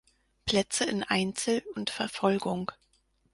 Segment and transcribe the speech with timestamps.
[0.47, 2.71] Plätze in Einzel und Verfolgung.